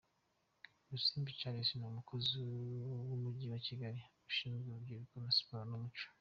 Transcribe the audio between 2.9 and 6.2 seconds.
w’Umujyi wa Kigali Ushinzwe Urubyiruko, Siporo n’Umuco.